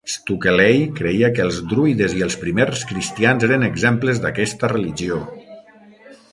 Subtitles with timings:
[0.11, 5.23] Stukeley creia que els druides i els primers cristians eren exemples d'aquesta religió.